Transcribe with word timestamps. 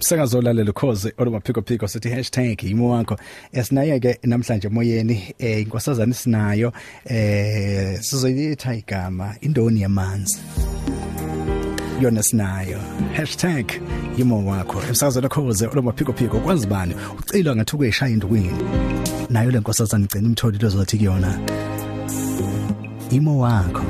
Sengazolalela 0.00 0.70
ukhoze 0.70 1.12
olumaphiko 1.18 1.62
phiko 1.62 1.88
sithi 1.88 2.08
#imo 2.68 2.90
wakho 2.90 3.16
esinaye 3.52 4.00
ke 4.00 4.18
namhlanje 4.24 4.68
moyeni 4.68 5.34
eh 5.38 5.62
inkosazana 5.62 6.14
sinayo 6.14 6.72
eh 7.06 7.98
sizoyitha 8.00 8.74
igama 8.74 9.34
indoni 9.40 9.80
yamanzi. 9.80 10.38
Yona 12.00 12.22
sinayo 12.22 12.78
#imo 14.18 14.46
wakho 14.46 14.82
emsakazweni 14.88 15.28
khoze 15.28 15.66
olumaphiko 15.66 16.12
phiko 16.12 16.40
kwazi 16.40 16.66
bani 16.66 16.94
ucilwa 17.18 17.56
ngathi 17.56 17.74
ukuyishaya 17.74 18.12
indukwini 18.12 18.52
nayo 19.30 19.50
le 19.50 19.60
nkosazana 19.60 20.04
igcina 20.04 20.28
imtholi 20.28 20.58
lozothi 20.58 20.96
kuyona. 20.98 21.40
Imo 23.10 23.38
wakho 23.38 23.82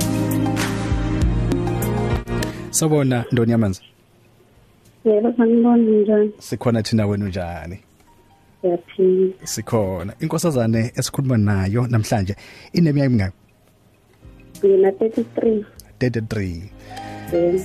Sabona 2.71 3.25
ndoni 3.33 3.53
yamanzi. 3.53 3.81
Yebo 5.07 5.33
sanibona 5.37 5.77
njani? 5.77 6.33
Sikhona 6.39 6.83
thina 6.83 7.07
wena 7.07 7.25
unjani? 7.25 7.79
Siyaphila. 8.61 9.33
Sikhona. 9.45 10.13
Inkosazane 10.21 10.93
esikhuluma 10.97 11.37
nayo 11.37 11.87
namhlanje 11.87 12.37
ineminyaka 12.73 13.07
emingaki? 13.07 13.37
Ngina 14.65 14.91
33. 14.91 15.65
33. 16.01 16.63
Yebo. 17.33 17.61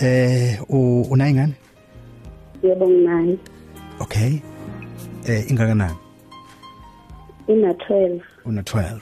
Eh 0.00 0.58
unayo 1.10 1.34
ngane? 1.34 1.54
Yebo 2.62 2.88
nginayo. 2.88 3.38
Okay. 4.00 4.38
Eh 5.26 5.50
ingakanani? 5.50 5.94
Ina 7.48 7.72
12. 7.72 8.20
Una 8.44 8.62
12. 8.62 9.00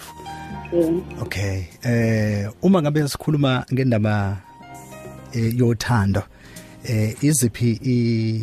yeah. 0.72 0.94
Okay. 1.22 1.64
Eh 1.84 2.48
uma 2.62 2.82
ngabe 2.82 3.08
sikhuluma 3.08 3.64
ngendaba 3.72 4.36
eh 5.32 5.58
yothando 5.58 6.22
eh 6.84 7.24
iziphi 7.24 7.80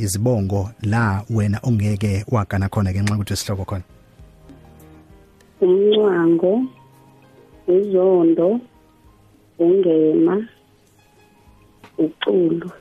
izibongo 0.03 0.69
la 0.81 1.23
wena 1.29 1.59
ongeke 1.63 2.25
wagana 2.27 2.69
khona 2.69 2.91
ngenxa 2.91 3.15
ukuthi 3.15 3.33
isihloko 3.33 3.65
khona? 3.65 3.83
Umncwango 5.61 6.61
izondo 7.67 8.59
ungema 9.59 10.47
uculo 11.97 12.71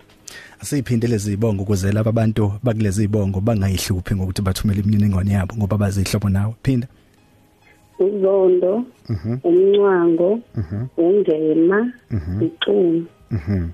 asiphinde 0.61 1.07
lezi 1.07 1.31
zibongo 1.31 1.63
ukuze 1.63 1.93
laba 1.93 2.13
bantu 2.13 2.53
bakulezi 2.63 3.01
zibongo 3.01 3.41
bangayihluphi 3.41 4.15
ngokuthi 4.15 4.43
bathumele 4.43 4.81
imininingwane 4.81 5.33
yabo 5.33 5.57
ngoba 5.57 5.77
bazihlobo 5.79 6.29
nawe? 6.29 6.55
Phinda 6.63 6.89
uzondo 7.99 8.85
umncwango 9.45 10.41
ungema 10.97 11.93
iculo 12.41 13.03
mhm. 13.31 13.69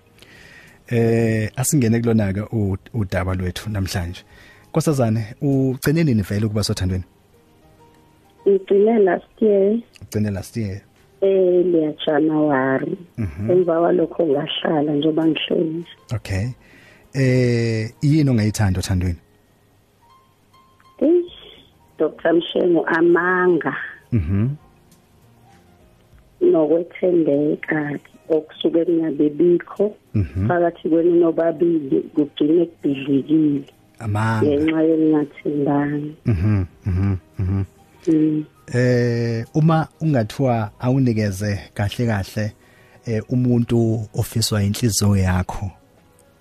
Eh 0.91 1.51
asingene 1.57 2.01
kulona 2.01 2.33
ke 2.33 2.43
udaba 2.95 3.35
lwethu 3.35 3.71
namhlanje. 3.71 4.25
Nkosazane 4.71 5.35
ugcine 5.43 6.05
nini 6.05 6.23
vele 6.23 6.47
ukuba 6.47 6.63
sothandweni? 6.63 7.05
Ngigcine 8.49 8.99
last 9.05 9.43
year. 9.43 9.79
Ugcine 10.03 10.31
last 10.31 10.57
year. 10.57 10.81
Eh 11.23 11.65
le 11.65 11.97
January. 12.07 12.97
Emva 13.19 13.81
kwalokho 13.81 14.27
ngahlala 14.27 14.93
njengoba 14.93 15.27
ngihleli 15.27 15.85
Okay. 16.15 16.47
Eh 17.15 17.91
yini 18.03 18.31
ongayithanda 18.31 18.79
othandweni? 18.81 19.19
Eh 21.03 21.25
Dr 21.99 22.33
Mshengo 22.33 22.85
amanga. 22.87 23.77
Mhm. 24.13 24.49
Nokwethembeka 26.51 27.99
okusuke 28.29 28.85
kungabibikho 28.85 29.95
phakathi 30.49 30.89
kwenu 30.89 31.15
nobabili 31.21 32.01
kugcine 32.15 32.67
kubhidlikile. 32.67 33.65
Amanga. 33.99 34.47
Ngenxa 34.47 34.83
yokungathembani. 34.83 36.15
Mhm 36.27 36.65
mhm 36.87 37.17
mhm. 37.39 37.65
Mm. 38.07 38.45
eh 38.75 39.45
uma 39.55 39.89
ungathiwa 40.01 40.71
awunikeze 40.81 41.59
kahle 41.75 42.07
kahle 42.07 42.53
eh 43.07 43.23
umuntu 43.29 44.09
ofiswa 44.15 44.63
inhliziyo 44.63 45.17
yakho 45.17 45.71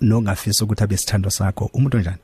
nongafisa 0.01 0.65
ukuthi 0.65 0.83
abe 0.83 0.97
sithando 0.97 1.29
sakho 1.29 1.69
umuntu 1.73 1.97
onjani? 1.97 2.17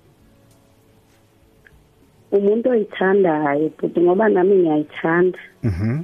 Umuntu 2.31 2.69
oyithandayo 2.69 3.71
futhi 3.77 3.99
ngoba 4.01 4.29
nami 4.29 4.55
ngiyayithanda. 4.55 5.39
Mhm. 5.63 6.03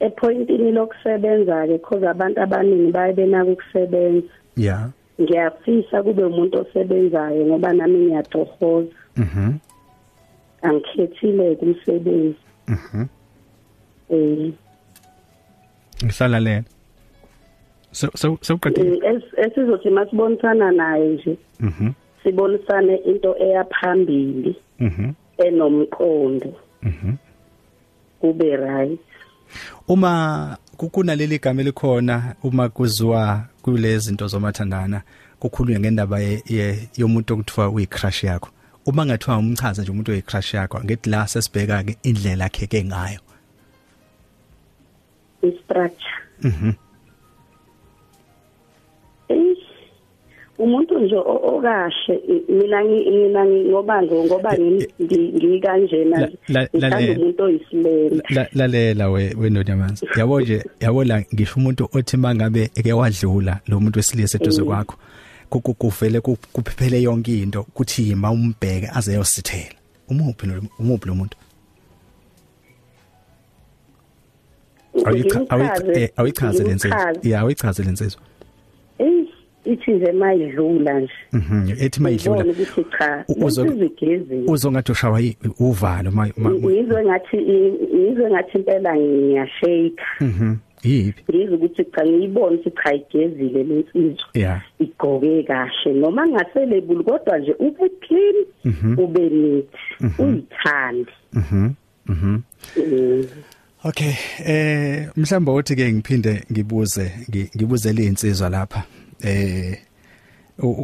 Epointini 0.00 0.72
lokusebenza 0.72 1.66
ke 1.66 1.72
because 1.78 2.04
abantu 2.06 2.40
abaningi 2.40 2.92
baye 2.92 3.12
benaka 3.12 3.50
ukusebenza 3.50 4.28
yeah. 4.56 4.88
Ngiyafisa 5.20 6.02
kube 6.02 6.24
umuntu 6.24 6.58
osebenzayo 6.60 7.46
ngoba 7.46 7.72
nami 7.72 7.98
ngiyatohoza 7.98 8.88
mhm 9.16 9.52
angikhethile 10.62 11.54
kumsebenzi. 11.56 12.38
Mhm 12.68 13.04
eh 14.10 14.52
ngihlala 16.04 16.40
lela 16.40 16.64
so 17.92 18.08
so 18.14 18.38
so 18.40 18.56
qedile 18.58 18.96
es- 19.08 19.34
esizothi 19.36 19.90
masibonisana 19.90 20.72
naye 20.72 21.08
nje 21.08 21.36
mhm 21.60 21.90
sibonisane 22.22 22.96
into 22.96 23.36
eyaphambili 23.38 24.56
mhm 24.80 25.12
enomqondo. 25.38 26.52
Mhm 26.82 27.12
kube 28.20 28.56
right. 28.56 29.00
Uma 29.88 30.56
kukunaleli 30.76 31.38
gama 31.38 31.60
elikhona 31.60 32.34
uma 32.42 32.68
kuziwa 32.68 33.44
kulezi 33.62 34.06
zinto 34.06 34.26
zomathandana 34.28 35.02
kukhulunywa 35.40 35.80
ngendaba 35.80 36.18
ye- 36.20 36.42
ye- 36.46 36.88
yomuntu 36.96 37.34
okuthiwa 37.34 37.68
uyicrush 37.68 38.24
yakho. 38.24 38.48
Uma 38.86 39.06
ngathiwa 39.06 39.38
umchaza 39.38 39.82
nje 39.82 39.90
umuntu 39.92 40.12
oyicrush 40.12 40.54
yakho 40.54 40.80
ngethi 40.84 41.10
la 41.10 41.26
sesibheka 41.28 41.82
ke 41.84 41.96
indlela 42.02 42.44
yakhe 42.44 42.66
ke 42.66 42.84
ngayo. 42.84 43.20
Istructure. 45.42 46.20
Mhm. 46.42 46.68
Eh, 46.68 46.74
umuntu 50.64 50.98
nje 50.98 51.16
o- 51.16 51.40
okahle 51.56 52.14
i- 52.28 52.52
mina 52.52 52.78
ngi- 52.84 53.10
mina 53.10 53.44
ngi- 53.44 53.64
ngoba 53.70 54.02
ngo- 54.02 54.24
ngoba 54.26 54.50
ngimi- 54.58 54.88
ngi- 55.02 55.32
ngikanjena 55.36 56.20
La- 56.20 56.28
la- 56.48 56.62
ngithanda 56.62 56.88
lalela. 56.88 57.18
umuntu 57.20 57.42
oyisilele 57.42 58.22
La- 58.30 58.48
lalela 58.54 59.10
we 59.10 59.34
wendoda 59.40 59.72
yamanzi. 59.72 60.06
Yabo 60.18 60.40
nje 60.40 60.64
yabo 60.80 61.04
la 61.04 61.16
ngisho 61.34 61.54
umuntu 61.60 61.88
othi 61.92 62.16
mangabe 62.16 62.70
eke 62.76 62.92
wadlula 62.92 63.60
lo 63.68 63.80
muntu 63.80 63.98
wesilisa 63.98 64.38
eduze 64.38 64.62
kwakho 64.62 64.96
kuku 65.50 65.74
kuvele 65.74 66.20
ku- 66.20 66.38
kuphephele 66.52 67.02
yonke 67.02 67.42
into 67.42 67.62
kuthi 67.74 68.08
yima 68.08 68.30
umbheke 68.30 68.88
aze 68.94 69.14
yosithela 69.14 69.74
umuphi 70.08 70.46
lo 70.46 70.62
umuphi 70.78 71.06
lo 71.08 71.14
muntu? 71.14 71.36
Awuyicha- 75.04 75.46
awuyicha- 75.48 75.98
eh, 75.98 76.10
awichaze 76.16 76.62
lensizwa 76.64 77.14
yeah 77.22 77.42
awichaze 77.42 77.82
lensizwa 77.82 78.20
Eh, 78.22 78.29
ithi 79.72 79.90
nje 79.92 80.12
mayidlula 80.12 81.00
nje. 81.00 81.12
Mhm 81.32 81.68
ethi 81.80 82.00
mayidlula. 82.02 82.44
Ngibone 82.44 82.50
ukuthi 82.62 82.84
cha 82.98 83.24
U- 83.28 83.44
uzo- 83.46 83.62
usizigezile 83.64 84.44
uzongathi 84.46 84.92
ushawa 84.92 85.20
yi- 85.20 85.36
uvalo 85.60 86.10
ma 86.10 86.28
ma- 86.36 86.50
ngizwe 86.50 87.04
ngathi 87.04 87.36
ngizwe 87.36 88.30
ngathi 88.30 88.58
impela 88.58 88.96
ngiyashake 88.96 90.02
mhm 90.20 90.54
yipi 90.84 91.22
ngizwe 91.32 91.54
ukuthi 91.56 91.84
cha 91.84 92.02
ngiyibone 92.06 92.56
ukuthi 92.56 92.70
cha 92.84 92.94
igezile 92.94 93.62
lensizwa 93.62 94.28
yeah 94.34 94.60
igqoke 94.80 95.42
kahle. 95.42 95.92
Noma 95.92 96.26
ngaselebuli 96.28 97.04
kodwa 97.04 97.38
nje 97.38 97.52
ube 97.58 97.88
clean 98.00 98.36
ube 98.98 99.28
neat 99.30 99.74
uyithandi. 100.18 101.10
Mhm 101.32 101.68
mhm. 102.06 102.38
Mm. 102.76 103.24
Okay 103.84 104.12
eh 104.46 105.08
mhlamba 105.16 105.52
uthi 105.52 105.76
ke 105.76 105.92
ngiphinde 105.92 106.42
ngibuze 106.52 107.12
ngi- 107.30 107.50
ngibuzele 107.56 108.04
insizwa 108.04 108.48
lapha. 108.48 108.82
Eh 109.24 109.78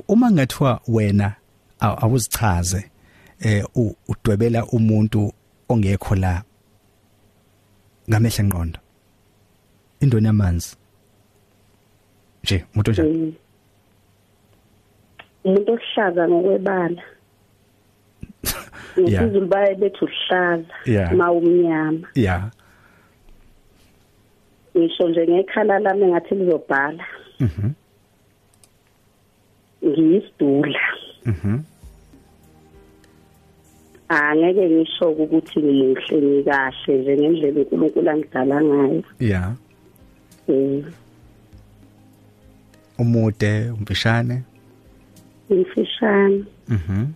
uma 0.09 0.31
ngathiwa 0.31 0.81
wena 0.89 1.35
aw- 1.81 1.99
awuzichaze 2.05 2.91
eh 3.41 3.65
udwebela 4.09 4.65
umuntu 4.67 5.33
ongekho 5.69 6.15
la 6.15 6.43
ngamehla 8.11 8.45
ngqondo 8.45 8.79
indoni 10.01 10.27
yamanzi? 10.27 10.77
Nje 12.45 12.65
umuntu 12.75 12.91
njani 12.91 13.17
Mm. 13.19 13.33
umuntu 15.45 15.73
ohlaza 15.73 16.29
ngokwebala. 16.29 17.03
Yeah. 18.97 19.23
ngizizulu 19.25 19.47
baye 19.47 19.75
bethi 19.75 20.05
uhlaza 20.05 21.15
mawumnyama 21.17 22.09
yeah 22.15 22.51
ngisho 24.77 25.09
nje 25.09 25.27
ngekhala 25.27 25.79
lami 25.79 26.07
ngathi 26.07 26.35
lizobhala. 26.35 27.05
Mhm. 27.41 27.71
Ngiyisidula 29.85 30.81
mhm 31.27 31.59
angeke 34.09 34.71
ngisho 34.71 35.11
ukuthi 35.11 35.59
ngimuhle 35.61 36.17
ngikahle 36.23 36.99
nje 36.99 37.17
ngendlela 37.17 37.61
uNkulunkulu 37.61 38.11
angidala 38.11 38.57
ngayo. 38.65 39.03
Yeah 39.21 39.53
eh 40.49 40.85
umude 42.99 43.71
umpishane 43.71 44.43
imfishane 45.51 46.45
Mhm. 46.69 47.07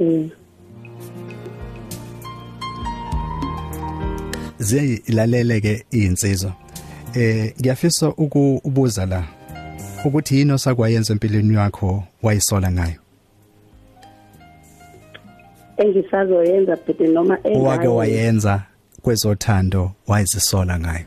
eh 0.00 0.30
ziyayilalele 4.58 5.60
ke 5.60 5.84
insizwa 5.90 6.52
eh 7.14 7.54
ngiyafisa 7.60 8.08
ukubuza 8.08 9.06
la. 9.06 9.35
Ukuthi 10.06 10.38
yini 10.38 10.52
osakwayenza 10.52 11.12
empilweni 11.12 11.54
yakho 11.54 12.04
wayisola 12.22 12.72
ngayo? 12.72 13.00
Engisazoyenza 15.76 16.76
but 16.86 17.00
noma 17.00 17.38
owake 17.44 17.88
wayenza 17.88 18.62
kwezothando 19.02 19.92
wayizisola 20.06 20.78
ngayo? 20.78 21.06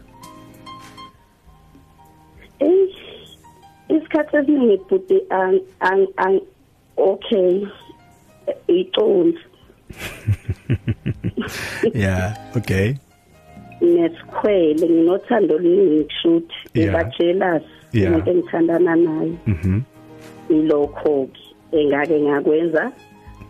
Isikhathi 3.90 4.38
esiningi 4.38 4.78
bhuti 4.78 5.22
ang 5.30 5.60
ang 5.80 6.08
ang 6.18 6.42
okay. 6.98 7.68
Iconsi 8.68 9.40
yeah 11.94 12.36
okay. 12.56 12.96
Nesikhwele 13.82 14.90
nginothando 14.90 15.56
oluningi 15.56 16.04
kushuthi. 16.04 16.54
Yeah. 16.74 17.62
Umuntu 17.94 18.30
engithandana 18.30 18.96
naye. 18.96 19.34
Mhm 19.48 19.82
ilokho 20.50 21.28
ke 21.72 21.82
engake 21.82 22.22
ngakwenza. 22.22 22.92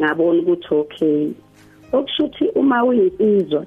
Ngabona 0.02 0.42
ukuthi 0.42 0.76
okay 0.76 1.28
okushuthi 1.92 2.46
uma 2.56 2.84
uyinsizwa 2.84 3.66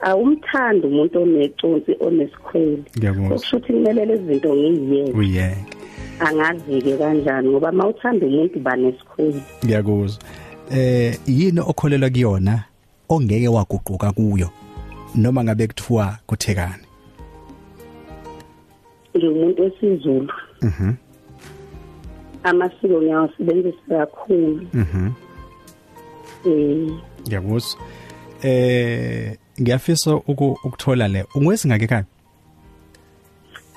awumthandi 0.00 0.86
umuntu 0.86 1.22
oneconsi 1.22 1.96
onesikhwele. 2.00 2.82
Ngiyakuzwa. 2.98 3.36
Okushuthi 3.36 3.72
kumele 3.72 4.04
lezi 4.04 4.24
zinto 4.24 4.54
ngiyiyeke 4.54 5.18
uyeke. 5.18 5.64
Angazi-ke 6.20 6.96
kanjani 6.96 7.48
ngoba 7.48 7.70
uma 7.70 7.88
uthanda 7.88 8.26
umuntu 8.26 8.58
uba 8.58 8.76
nesikhwele. 8.76 9.42
Ngiyakuzwa. 9.64 10.22
Eh 10.70 11.18
yini 11.26 11.60
okholelwa 11.60 12.10
kuyona 12.10 12.64
ongeke 13.08 13.48
waguquka 13.48 14.12
kuyo? 14.12 14.50
Noma 15.14 15.44
ngabe 15.44 15.66
kuthiwa 15.66 16.18
kuthekani? 16.26 16.89
Ngiwumuntu 19.16 19.62
wesizulu. 19.62 20.32
Mhm. 20.62 20.92
Amasiko 22.42 23.02
ngiyawasebenzisa 23.02 23.78
kakhulu. 23.88 24.66
Mhm. 24.74 25.10
Um 26.44 27.00
ngiyakuzwa 27.26 27.80
eh 28.42 29.36
ngiyafisa 29.60 30.14
uku- 30.14 30.58
ukuthola 30.64 31.08
le 31.08 31.24
ungwesingake 31.34 31.84
ekhaya 31.84 32.04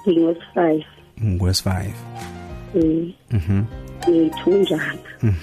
ngingwesi-five 0.08 0.86
ngwesi5 1.24 1.92
um 2.76 3.14
mhm. 3.32 3.64
Ngiyithunjana 4.10 4.98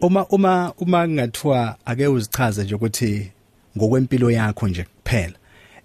uma 0.00 0.26
uma 0.26 0.72
uma 0.78 1.08
ngathiwa 1.08 1.76
ake 1.84 2.06
uzichaze 2.06 2.62
nje 2.64 2.74
ukuthi 2.74 3.32
ngokwempilo 3.78 4.30
yakho 4.30 4.68
nje 4.68 4.84
kuphela 5.04 5.32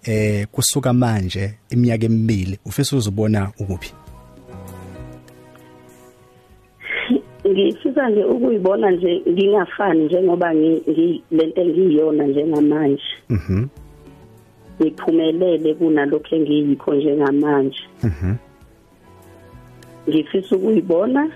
eh 0.04 0.46
kusuka 0.52 0.92
manje 0.92 1.54
iminyaka 1.70 2.06
emibili 2.06 2.58
ufisa 2.66 2.96
uzubona 2.96 3.50
ukuphi? 3.60 3.92
Ngifisa 7.48 8.08
nje 8.10 8.24
ukuyibona 8.24 8.90
nje 8.90 9.22
ngingafani 9.28 10.04
njengoba 10.04 10.54
ngi- 10.54 10.82
ngi- 10.90 11.22
lento 11.30 11.60
engiyiyona 11.60 12.24
njengamanje. 12.26 13.02
Mhm. 13.28 13.66
Ngiphumelele 14.82 15.74
kunalokho 15.74 16.36
engiyikho 16.36 16.94
njengamanje. 16.94 17.80
Mhm. 18.02 18.34
Ngifisa 20.08 20.56
ukuyibona 20.56 21.30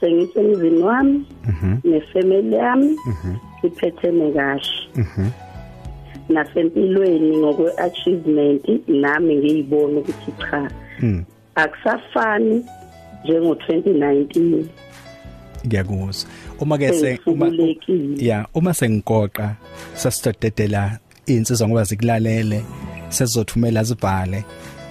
sengisemzini 0.00 0.82
wami 0.82 1.26
mhm. 1.48 1.76
nefamily 1.84 2.56
yami 2.56 2.96
mhm. 3.06 3.34
siphethene 3.60 4.32
kahle. 4.32 4.88
Mhm. 4.96 5.28
Nasempilweni 6.28 7.36
ngokwe-achievement 7.38 8.64
nami 8.88 9.36
ngiyibona 9.36 9.98
ukuthi 10.00 10.32
cha 10.50 10.70
Mm, 11.00 11.24
akusafani 11.54 12.64
njengo-2019 13.24 14.64
ngiyakuzwa 15.66 16.30
uma 16.60 16.78
ke 16.78 16.92
se 16.92 17.18
uma 17.26 17.46
Sengikhululekile. 17.46 18.26
ya 18.26 18.46
uma 18.54 18.74
sengigoqa 18.74 19.54
sasitodedela 19.94 20.98
insizwa 21.26 21.68
ngoba 21.68 21.84
zikulalele 21.84 22.62
sezizothumela 23.08 23.82
zibhale. 23.84 24.44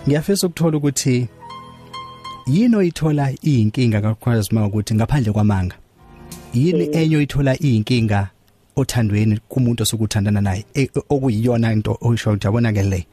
Ngiyafisa 0.07 0.47
ukuthola 0.47 0.77
ukuthi 0.77 1.27
yini 2.47 2.75
oyithola 2.75 3.31
iyinkinga 3.45 4.01
kakhulu 4.01 4.43
uma 4.51 4.65
ukuthi 4.67 4.95
ngaphandle 4.95 5.33
kwamanga? 5.33 5.75
Yini 6.53 6.89
enye 6.91 7.17
oyithola 7.17 7.55
iyinkinga 7.63 8.29
othandweni 8.77 9.39
kumuntu 9.49 9.83
osukuthandana 9.83 10.41
naye 10.41 10.65
e- 10.75 10.89
okuyiyona 11.09 11.73
into 11.73 11.97
oyisho 12.01 12.29
ukuthi 12.29 12.47
yabona 12.47 12.73
ke 12.73 12.83
le 12.83 13.07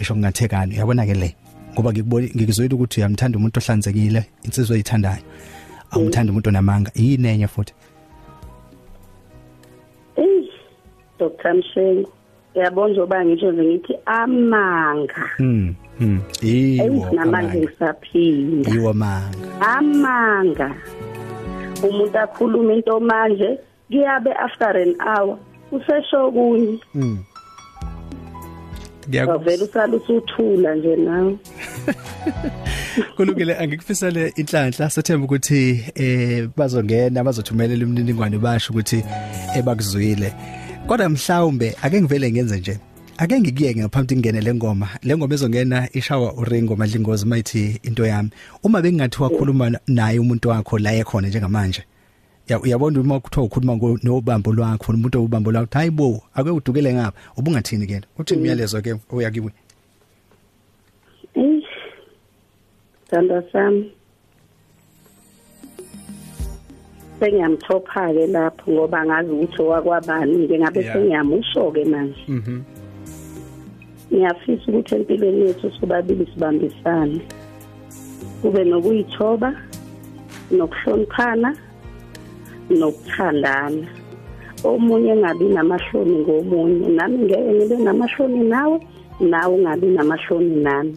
isho 0.00 0.14
kungathekani 0.14 0.76
yabona 0.76 1.06
ke 1.06 1.14
le 1.14 1.36
ngoba 1.74 1.92
ngikubona 1.92 2.26
ngikuzwela 2.36 2.74
ukuthi 2.74 3.00
uyamthanda 3.00 3.38
umuntu 3.38 3.60
ohlanzekile 3.60 4.24
insizwa 4.44 4.74
oyithandayo 4.74 5.22
awumthanda 5.90 6.32
umuntu 6.32 6.48
onamanga 6.48 6.90
yini 6.94 7.28
enye 7.28 7.48
futhi 7.48 7.72
eyi 10.16 10.50
dr 11.18 11.54
mshengo 11.54 12.10
uyabona 12.54 12.88
njengoba 12.92 13.24
ngisho 13.24 13.52
ngithi 13.52 13.94
amanga 14.06 15.24
Mm. 15.38 15.74
Mm. 16.00 16.20
Yiwo. 16.42 17.08
namanje 17.12 17.22
amanga. 17.22 17.54
ngisaphinda 17.54 18.70
Yiwo 18.70 18.92
manga. 18.92 19.68
amanga 19.76 20.74
umuntu 21.88 22.18
akhuluma 22.18 22.72
into 22.74 23.00
manje 23.00 23.58
kuyabe 23.90 24.32
after 24.32 24.76
an 24.76 24.94
hour 25.00 25.38
usesho 25.72 26.32
kunye 26.32 26.78
Mm. 26.94 27.18
wavela 29.26 29.36
Ngiyakuzwa. 29.36 29.64
usala 29.68 29.96
usuthula 29.96 30.74
nje 30.74 30.96
nawe 30.96 31.36
Kulungile 33.16 33.56
angikufisele 33.58 34.32
inhlanhla 34.36 34.90
sathemba 34.90 35.24
ukuthi 35.24 35.84
eh 35.94 36.48
bazongena 36.56 37.24
bazothumelela 37.24 37.82
imininingwane 37.82 38.38
basho 38.38 38.72
ukuthi 38.72 39.04
ebakuzwile. 39.56 40.32
Kodwa 40.86 41.08
mhlawumbe 41.08 41.76
ake 41.82 42.00
ngivele 42.00 42.32
ngenze 42.32 42.56
nje. 42.58 42.78
Ake 43.18 43.40
ngikuyeke 43.40 43.80
ngaphambi 43.80 44.16
ngene 44.16 44.40
le 44.40 44.54
ngoma. 44.54 44.88
Le 45.02 45.16
ngoma 45.16 45.34
ezongena 45.34 45.88
ishawa 45.92 46.32
uringo 46.34 46.76
madlingozi 46.76 47.26
mayithi 47.26 47.80
into 47.82 48.06
yami. 48.06 48.30
Uma 48.62 48.82
bengingathiwa 48.82 49.30
khuluma 49.30 49.78
naye 49.86 50.18
umuntu 50.18 50.48
wakho 50.48 50.78
la 50.78 50.92
ekhona 50.94 51.28
njengamanje. 51.28 51.82
Ya 52.52 52.60
uyabona 52.60 53.00
uma 53.00 53.20
kuthiwa 53.20 53.46
ukhuluma 53.46 53.96
nobambo 54.02 54.52
lwakho 54.52 54.92
umuntu 54.92 55.24
obambo 55.24 55.50
lwakho 55.52 55.78
hayibo 55.78 56.22
ake 56.34 56.50
udukele 56.50 56.92
ngapha 56.94 57.18
ubungathini 57.38 57.86
ke? 57.86 58.00
Uthi 58.18 58.34
imiyalezo 58.34 58.82
ke 58.82 58.94
oyakiwe 59.10 59.52
eyi 61.34 61.64
sithandwa 63.04 63.42
sami. 63.52 63.92
Sengiyamthopha-ke 67.20 68.26
lapho 68.26 68.70
ngoba 68.70 69.06
ngazi 69.06 69.30
ukuthi 69.32 69.62
owakwabani 69.62 70.36
ngingabe 70.44 70.80
Yeah. 70.80 70.92
sengiyamusho-ke 70.92 71.84
manje. 71.84 72.24
Mhm. 72.28 72.60
Ngiyafisa 74.12 74.64
ukuthi 74.68 74.94
empilweni 74.94 75.46
yethu 75.46 75.72
sobabili 75.80 76.26
sibambisane. 76.26 77.20
Kube 78.42 78.64
nokuyithoba 78.64 79.54
nokuhloniphana 80.50 81.56
nokuthandana 82.78 83.86
omunye 84.64 85.10
engabi 85.12 85.44
namahloni 85.44 86.14
ngomunye 86.22 86.88
nami 86.88 87.18
ngeke 87.24 87.52
ngibe 87.54 87.76
namahloni 87.76 88.40
nawe 88.52 88.76
nawe 89.20 89.54
ungabi 89.54 89.86
namahloni 89.86 90.56
nami. 90.62 90.96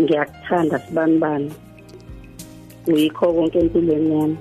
Ngiyakuthanda 0.00 0.78
sibanibani 0.78 1.52
uyikho 2.86 3.32
konke 3.32 3.58
empilweni 3.58 4.10
yami. 4.18 4.36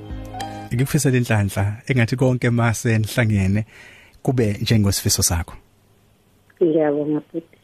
Ngikufisela 0.73 1.17
inhlanhla 1.17 1.63
engathi 1.87 2.15
konke 2.15 2.49
mase 2.49 2.97
nihlangene 2.97 3.65
kube 4.23 4.57
njengosifiso 4.61 5.23
sakho. 5.23 5.55
Ngiyabonga 6.63 7.21
bhuti 7.27 7.57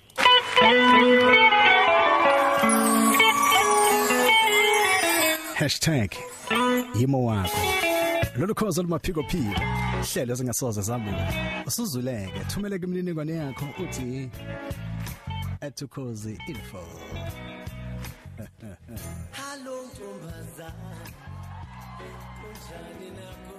#yimo 6.99 7.25
wakho. 7.25 7.88
lolu 8.39 8.55
khozo 8.55 8.81
olumaphicophiko 8.81 9.61
hlelo 10.13 10.31
ezingasoze 10.33 10.81
zambula 10.81 11.25
usuzuleke 11.67 12.39
thumele 12.49 12.79
kumniningwane 12.79 13.33
yakho 13.41 13.65
uthi 13.83 14.29
atukhozi 15.61 16.33
info. 16.51 16.83
Hello 19.39 19.75
ntombazana. 19.87 20.95
Kunjani 22.39 23.09
nakho? 23.17 23.58